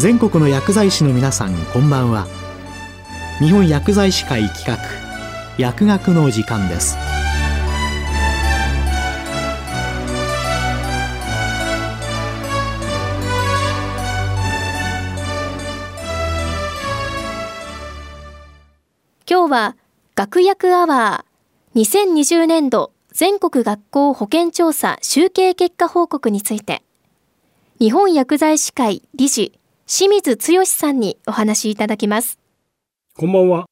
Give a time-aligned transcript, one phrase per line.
[0.00, 2.26] 全国の薬剤師の皆さんこんばんは。
[3.38, 4.78] 日本薬剤師会企画
[5.58, 6.96] 薬学の時間です。
[19.30, 19.76] 今日は
[20.14, 26.82] 学薬アワー2020年度全国学校保健調査集計結果報告について
[27.78, 29.59] 日本薬剤師会理事
[29.92, 32.38] 清水剛さんにお話しいただきます。
[33.18, 33.66] こんばんは。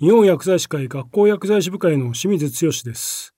[0.00, 3.32] 日本薬剤師会学校薬剤師部会の清水剛です。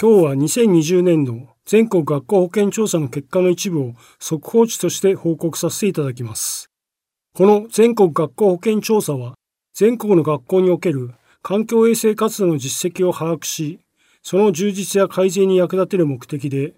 [0.00, 6.70] 今日は2020年度全国学校保健調査の結果の一部を速報値として報告させていただきます。
[7.34, 9.34] この全国学校保健調査は
[9.74, 11.10] 全国の学校における
[11.42, 13.80] 環境衛生活動の実績を把握し、
[14.22, 16.72] その充実や改善に役立てる目的で、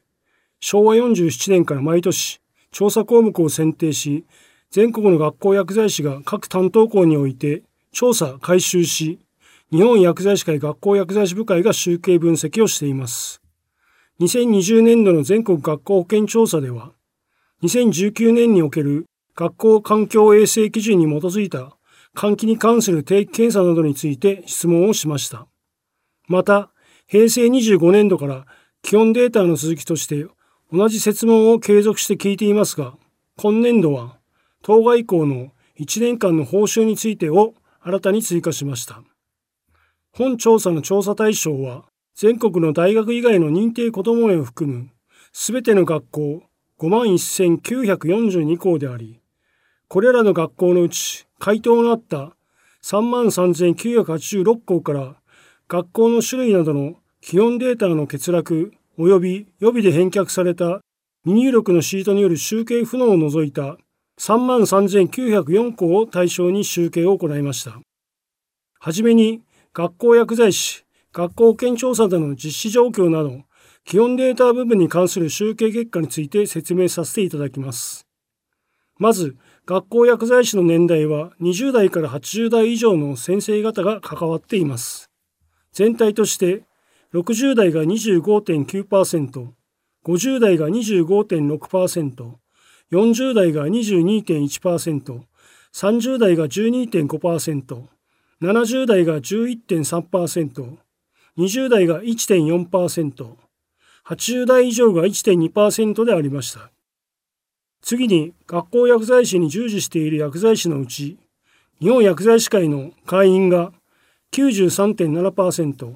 [0.58, 2.40] 昭和47年から毎年、
[2.72, 4.24] 調査項目を選定し、
[4.72, 9.18] 全国の学校薬剤師が各担当校において調査、回収し、
[9.70, 13.42] 日本薬剤師会学校薬剤師部会が集計分析をしています。
[14.20, 16.92] 2020年度の全国学校保健調査では、
[17.62, 19.04] 2019年における
[19.36, 21.76] 学校環境衛生基準に基づいた
[22.16, 25.46] 換気に関する定期検査などについて質問をしました。
[26.28, 26.70] また、
[27.06, 28.46] 平成25年度から
[28.80, 30.26] 基本データの続きとして
[30.72, 32.94] 同じ設問を継続して聞いていますが、
[33.36, 34.21] 今年度は
[34.62, 39.02] 当該以降の1年間の報酬についてを新たに追加しました。
[40.12, 44.90] 本調査の調査対象は全国の大学以外の認定子ども園を含む
[45.32, 46.42] すべての学校
[46.78, 49.20] 51,942校であり、
[49.88, 52.36] これらの学校のうち回答のあった
[52.82, 55.16] 33,986校から
[55.68, 60.80] 学校の種類などの基本データの欠落及び予備で返却された
[61.24, 63.78] 未入力のシートによる集計不能を除いた
[64.20, 67.80] 3万3904校を対象に集計を行いました。
[68.78, 69.42] はじめに
[69.72, 73.42] 学校薬剤師、学校保健調査での実施状況など
[73.84, 78.06] 基本データ部分に関する集計結果について説明させていただきます。
[78.98, 79.36] まず、
[79.66, 85.10] 学校薬剤師の年代は20代から80代以上の先生方が関わっています。
[85.72, 86.64] 全体として
[87.14, 89.48] 60代が25.9%、
[90.04, 92.41] 50代が25.6%、
[92.92, 95.22] 40代が22.1%、
[95.72, 97.84] 30代が12.5%、
[98.42, 100.76] 70代が11.3%、
[101.38, 103.36] 20代が1.4%、
[104.04, 106.70] 80代以上が1.2%でありました。
[107.80, 111.16] 次に学校薬剤師に従事している薬剤師のうち、
[111.80, 113.72] 日本薬剤師会の会員が
[114.32, 115.94] 93.7%、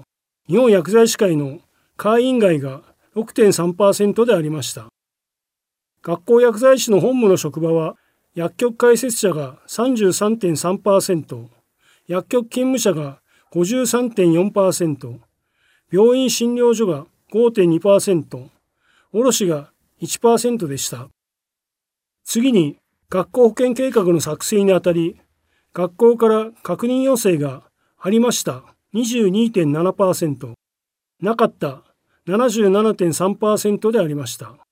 [0.49, 1.61] 日本薬剤師会の
[1.99, 2.81] 会員外が
[3.15, 4.87] 6.3%でありました。
[6.07, 7.97] 学校薬剤師の本部の職場は、
[8.37, 11.49] 薬局開設者が33.3%、
[12.07, 13.21] 薬局勤務者が
[13.53, 15.19] 53.4%、
[15.91, 18.49] 病院診療所が5.2%、
[19.13, 21.09] 卸が1%でした。
[22.23, 22.79] 次に
[23.11, 25.21] 学校保健計画の作成にあたり、
[25.73, 27.65] 学校から確認要請が
[27.99, 28.63] ありました
[28.95, 30.53] 22.7%、
[31.21, 31.83] なかった
[32.29, 34.66] 77.3%でありました。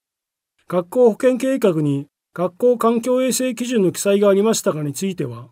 [0.66, 5.48] 学校保健計画に学校環境衛生基準の記載がありましたかについては、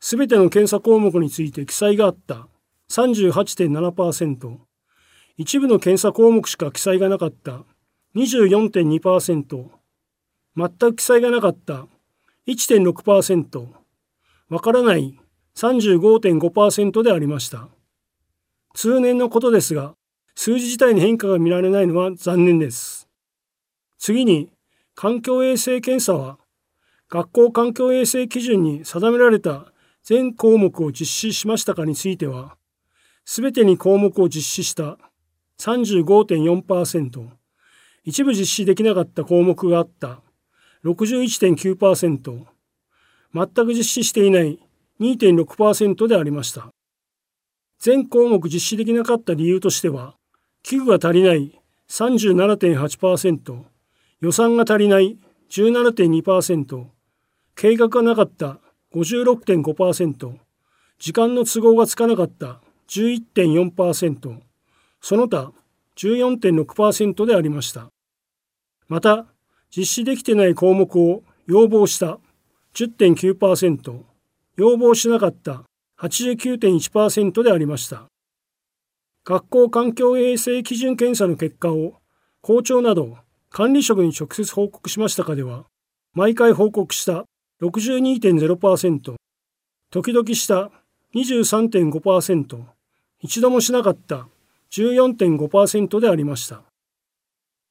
[0.00, 2.46] すべての検査項目について記載があった。
[2.90, 4.56] 38.7%、
[5.36, 7.64] 一部の検査項目しか記載がなかった。
[8.14, 9.68] 24.2%、
[10.56, 11.86] 全く記載がなかった。
[12.46, 13.66] 1.6%、
[14.48, 15.18] わからない。
[15.56, 17.68] 35.5%でありました。
[18.74, 19.94] 通年のことですが、
[20.36, 23.07] 数字自体に変化が見られないのは残念です。
[23.98, 24.50] 次に、
[24.94, 26.38] 環境衛生検査は、
[27.08, 29.72] 学校環境衛生基準に定められた
[30.02, 32.56] 全項目を実施しましたかについては、
[33.24, 34.98] すべてに項目を実施した
[35.60, 37.28] 35.4%、
[38.04, 40.22] 一部実施できなかった項目があった
[40.84, 42.44] 61.9%、
[43.34, 44.58] 全く実施していない
[45.00, 46.68] 2.6%でありました。
[47.78, 50.14] 全項目実施できなかった理由としては、
[50.62, 53.77] 器具が足りない37.8%、
[54.20, 55.18] 予算が足りない
[55.50, 56.86] 17.2%、
[57.54, 58.58] 計画がなかった
[58.92, 60.34] 56.5%、
[60.98, 64.40] 時間の都合がつかなかった11.4%、
[65.00, 65.52] その他
[65.96, 67.88] 14.6%でありました。
[68.88, 69.26] また、
[69.70, 72.18] 実施できてない項目を要望した
[72.74, 74.02] 10.9%、
[74.56, 75.64] 要望しなかった
[76.00, 78.06] 89.1%でありました。
[79.24, 82.00] 学校環境衛生基準検査の結果を
[82.40, 83.18] 校長など
[83.50, 85.64] 管理職に直接報告しましたかでは、
[86.14, 87.24] 毎回報告した
[87.62, 89.14] 62.0%、
[89.90, 90.70] 時々した
[91.14, 92.60] 23.5%、
[93.20, 94.28] 一度もしなかった
[94.70, 96.62] 14.5%でありました。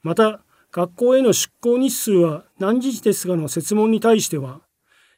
[0.02, 0.42] また、
[0.72, 4.62] 学校への出校日数は何日ですかの設問に対しては、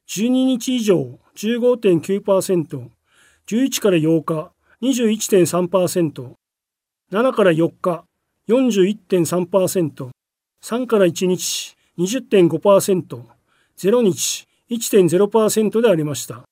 [0.08, 2.90] 12日以上15.9%、
[3.48, 4.52] 11から8日
[4.82, 6.34] 21.3%、
[7.12, 8.04] 7から4日
[8.48, 10.10] 41.3%、
[10.64, 13.24] 3から1日20.5%、
[13.78, 16.44] 0日1.0%でありました。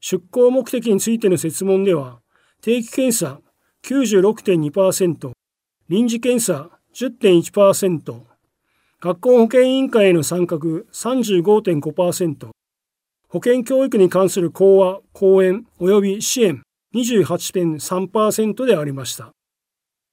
[0.00, 2.20] 出向目的についての設問では、
[2.62, 3.40] 定期検査
[3.82, 5.32] 96.2%、
[5.88, 8.20] 臨時検査10.1%、
[9.00, 12.48] 学校保健委員会への参画35.5%、
[13.28, 16.62] 保健教育に関する講話、講演及び支援
[16.94, 19.30] 28.3%でありました。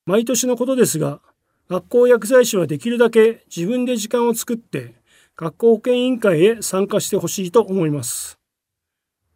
[0.06, 1.22] 毎年のことですが、
[1.69, 4.95] 学校薬剤師はできるだけ自分で時間を作って
[5.36, 8.38] 学校保健委員会へ参加してほしいと思います。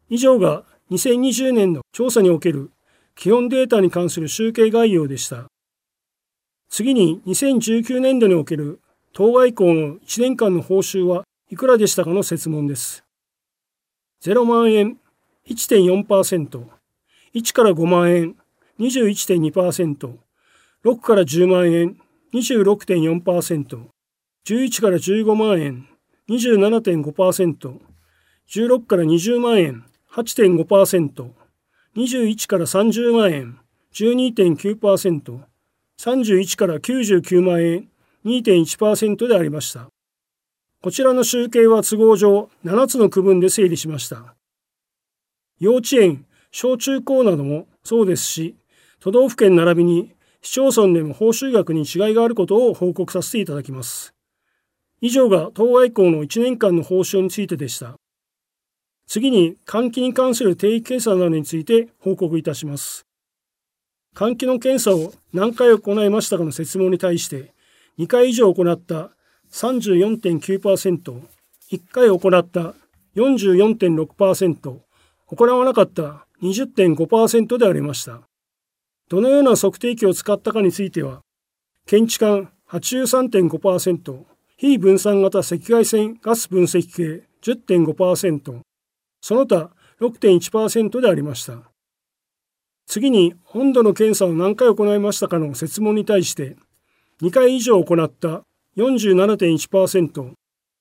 [0.09, 2.71] 以上が2020年の調査における
[3.15, 5.47] 基本データに関する集計概要でした。
[6.69, 8.81] 次に2019年度における
[9.13, 13.03] 当該校の1年間の報酬はいくらでしたかの設問です。
[14.21, 14.97] 0万円
[15.47, 16.63] 1.4%、
[17.33, 18.35] 1から5万円
[18.79, 20.17] 21.2%、
[20.85, 21.97] 6から10万円
[22.33, 23.85] 26.4%、
[24.45, 25.87] 11から15万円
[26.29, 27.79] 27.5%、
[28.49, 31.29] 16から20万円8.5%、
[31.95, 33.59] 21から30万円
[33.93, 35.39] 12.9%、
[35.99, 37.89] 31から99万円
[38.25, 39.87] 2.1%でありました。
[40.81, 44.35] こちらの集計は都合上7つの区分で整理しました。
[45.59, 48.55] 幼稚園、小中高などもそうですし、
[48.99, 50.11] 都道府県並びに
[50.47, 54.13] 市町村でも報酬額に違いがあることを報告させていただきます。
[55.01, 57.95] 以上が当該校の1年間の報酬についてでした。
[59.07, 63.05] 次に換気に関する定期検査などについて報告いたします。
[64.15, 67.53] 換気の検査を何回行いましたかの説問に対して
[67.99, 69.11] 2回以上行った
[69.51, 71.21] 34.9%、
[71.71, 72.73] 1回行った
[73.17, 74.79] 44.6%、
[75.25, 78.21] 行わなかった20.5%でありました。
[79.09, 81.21] どのような測定器を使ったかについては、
[81.85, 84.23] 検知管83.5%、
[84.57, 88.59] 非分散型赤外線ガス分析系10.5%、
[89.21, 89.71] その他
[90.01, 91.71] 6.1%でありました。
[92.85, 96.55] 次に温度の検査を何回行いましたかの設問に対して
[97.21, 98.43] 2回以上行った
[98.77, 100.33] 47.1%、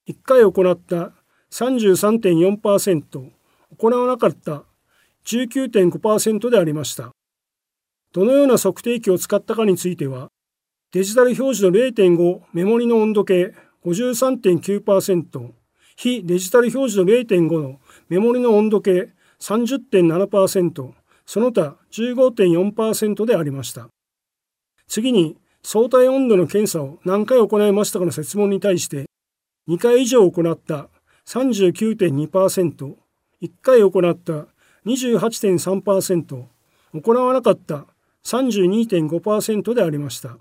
[0.08, 1.12] 1回行った
[1.50, 3.30] 33.4%、
[3.78, 4.64] 行わなかった
[5.24, 7.15] 19.5%でありました。
[8.16, 10.30] どのような測定器を使ったかについては、
[10.90, 13.52] デジタル表示の0.5メモリの温度計
[13.84, 15.50] 53.9%、
[15.96, 17.78] 非デジタル表示の0.5の
[18.08, 20.92] メモリの温度計30.7%、
[21.26, 23.88] その他15.4%でありました。
[24.88, 29.04] 次に、相対温度の検査を何回行いましたかの説問に対して、
[29.68, 30.88] 2回以上行った
[31.26, 32.94] 39.2%、
[33.42, 34.46] 1回行った
[34.86, 36.44] 28.3%、
[36.94, 37.86] 行わなかった
[38.26, 40.36] 32.5%でありました。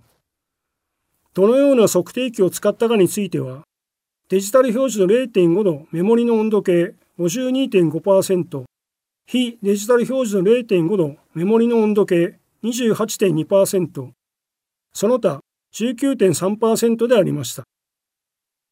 [1.35, 3.61] どのような測定器を使ったかについては、
[4.29, 8.63] デジタル表示の0.5のメモリの温度計52.5%、
[9.27, 14.09] 非デジタル表示の0.5のメモリの温度計28.2%、
[14.91, 15.41] その他
[15.75, 17.65] 19.3%でありました。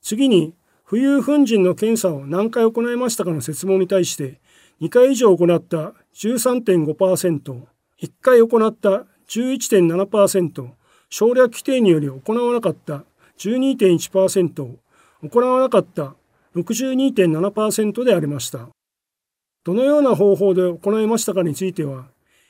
[0.02, 0.56] 次に、
[0.88, 4.40] 浮遊粉塵の検査を何回行いましたかの説問に対して、
[4.82, 7.73] 2回以上行った13.5%、
[8.04, 10.70] 1回行った11.7%、
[11.10, 13.06] 省略規定により行わなかった
[13.38, 14.76] 12.1%、
[15.24, 16.14] 行わなかった
[16.54, 18.68] 62.7%でありました。
[19.64, 22.08] どのような方法で行いましたかについては、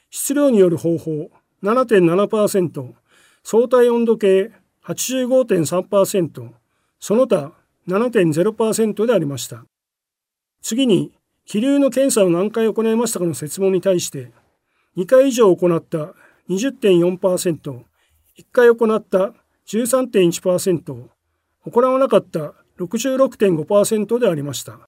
[0.10, 1.29] 質量による方法
[1.62, 2.93] 7.7%、
[3.43, 4.51] 相対温度計
[4.83, 6.50] 85.3%、
[7.00, 7.51] その他
[7.88, 9.63] 7.0%でありました。
[10.63, 11.12] 次に、
[11.45, 14.31] 気流の検査を何回行いましたかの説問に対して、
[14.95, 16.13] 2回以上行った
[16.50, 17.83] 20.4%、1
[18.51, 19.33] 回行った
[19.67, 21.07] 13.1%、
[21.65, 24.79] 行わなかった66.5%でありました。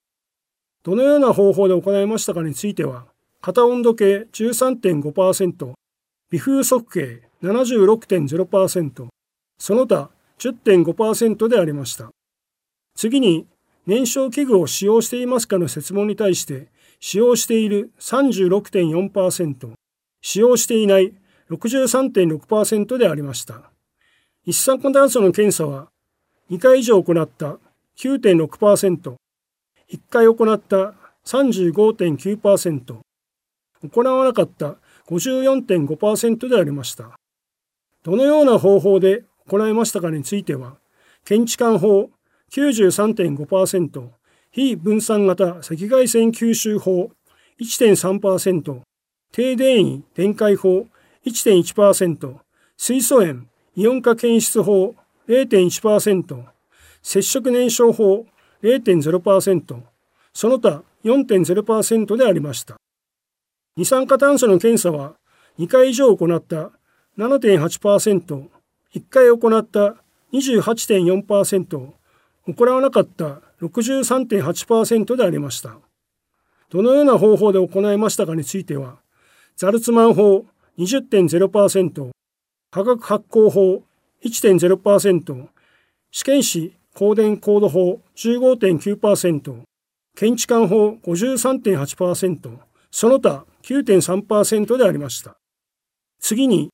[0.84, 3.06] どのような方法で行いましたかについては、
[3.42, 5.74] 片温度計13.5%、
[6.32, 9.08] 微風速計76.0%、
[9.58, 10.10] その他
[10.40, 12.10] 10.5%でありました。
[12.96, 13.48] 次に、
[13.86, 16.68] 燃焼器具を使用していますかの説問に対して、
[17.00, 19.74] 使用している36.4%、
[20.28, 21.14] 使用していない
[21.52, 23.70] 63.6%でありました。
[24.44, 25.90] 一酸化炭素の検査は
[26.50, 27.60] 2回以上行った
[28.00, 30.96] 9.6%、1回行った
[31.28, 32.98] 35.9%、
[33.88, 34.78] 行わなかった
[35.10, 37.12] 54.5%でありました。
[38.02, 40.78] どのような方法で行いましたかについては、
[41.24, 42.10] 検知管法
[42.52, 44.10] 93.5%、
[44.50, 47.12] 非分散型赤外線吸収法
[47.62, 48.82] 1.3%、
[49.36, 50.88] 低電位電解法
[51.26, 52.36] 1.1%、
[52.78, 54.96] 水素塩イオン化検出法
[55.28, 56.46] 0.1%、
[57.04, 58.26] 接触燃焼法
[58.64, 59.82] 0.0%、
[60.34, 62.78] その他4.0%でありました。
[63.76, 65.16] 二酸化炭素の検査は
[65.60, 66.72] 2回以上行った
[67.18, 68.48] 7.8%、
[68.94, 69.96] 1回行った
[70.32, 71.90] 28.4%、
[72.48, 75.76] 行わなかった63.8%でありました。
[76.70, 79.04] どのような方法で行いましたかについては、
[79.58, 80.46] ザルツマン法
[80.78, 82.10] 20.0%、
[82.72, 83.84] 化学発光法
[84.22, 85.48] 1.0%、
[86.12, 89.62] 試験紙光電コード法15.9%、
[90.18, 92.58] 検知管法53.8%、
[92.92, 95.38] その他9.3%でありました。
[96.20, 96.68] 次に、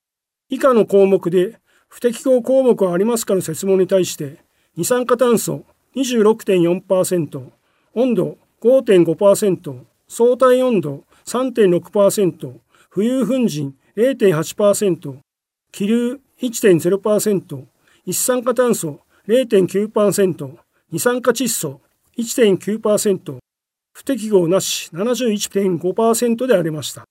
[0.49, 4.39] 以下の項目で不適合項目はありますかの説問に対して、
[4.75, 7.51] 二酸化炭素26.4%、
[7.93, 12.55] 温度5.5%、相対温度3.6%、
[12.93, 15.15] 浮遊粉塵0.8%、
[15.71, 17.65] 気流1.0%、
[18.05, 20.57] 一酸化炭素0.9%、
[20.91, 21.79] 二酸化窒素
[22.17, 23.37] 1.9%、
[23.93, 27.05] 不適合なし71.5%でありました不。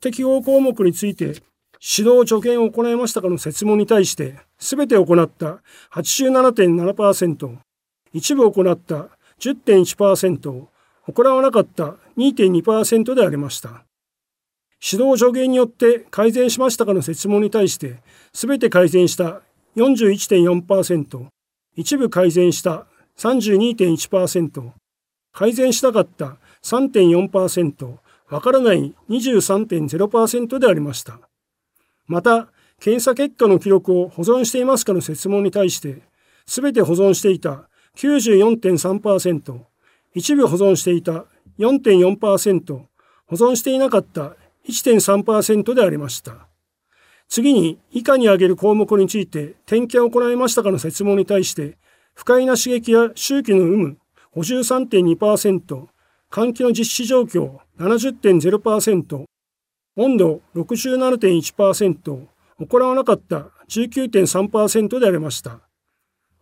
[0.00, 1.24] 適合項目について
[1.96, 5.60] 指導助言を行いましたかの説問に対して、すべて行った
[5.92, 7.58] 87.7%、
[8.14, 10.66] 一部行った10.1%、
[11.06, 13.84] 行わなかった2.2%でありました。
[14.82, 17.98] 指導助言によって改善しましたかの説問に対して、
[18.32, 19.42] すべて改善した
[19.76, 21.26] 41.4%、
[21.76, 22.86] 一部改善した
[23.18, 24.70] 32.1%、
[25.32, 27.96] 改善しなかった3.4%、
[28.30, 31.18] わからない23.0%でありました。
[32.06, 32.48] また、
[32.80, 36.02] 検査結果の記録を保存していますかの説問に対して、
[36.46, 39.60] すべて保存していた94.3%、
[40.14, 41.24] 一部保存していた
[41.58, 42.74] 4.4%、
[43.26, 44.36] 保存していなかった
[44.68, 46.48] 1.3%でありました。
[47.28, 51.78] 次に以下に挙げる項目について点検を行いましたかの説問に対して
[52.14, 53.98] 不快な刺激や周期の有無
[54.36, 55.86] 53.2%
[56.30, 59.24] 換気の実施状況70.0%
[59.96, 62.26] 温度67.1%
[62.58, 65.60] 行わなかった19.3%でありました。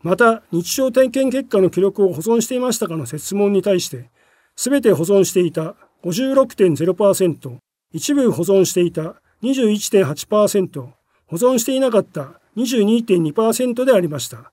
[0.02, 4.10] また日常点検結果の記録を保存していましたかの説問に対して
[4.56, 7.56] すべて保存していた56.0%
[7.92, 10.86] 一部保存していた21.8%、
[11.26, 14.52] 保存していなかった22.2%でありました。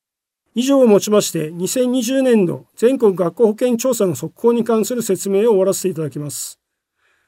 [0.56, 6.60] 以上をもちまして2020年度全国学校保健調査の速報に関する説明を終わらせていただきます。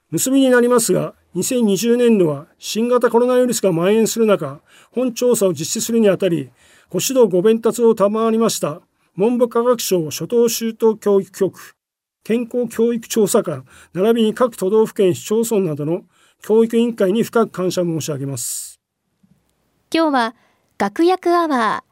[0.10, 4.60] 結びになりますが、2020年度は新型コロナウイルスが蔓延する中、
[4.92, 6.50] 本調査を実施するにあたり、
[6.90, 8.82] ご指導ご鞭達を賜りました
[9.16, 11.76] 文部科学省初等周到教育局、
[12.24, 16.04] 健康教育調査官、並びに各都道府県市町村などの
[16.42, 18.80] 教育委員会に深く感謝申し上げます。
[19.94, 20.36] 今日は
[20.78, 21.84] 学薬アワ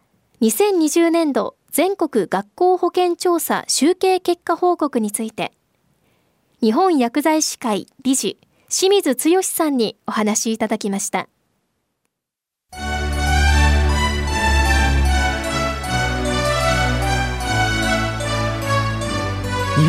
[0.42, 5.52] ー2020年度全国学校保健調査集計結果報告について
[6.62, 11.28] 日本薬剤師会理事清水剛さんにお話しいただきました。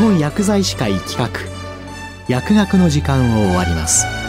[0.01, 1.29] 本薬剤師会企画
[2.27, 4.20] 薬学の時間を終わります。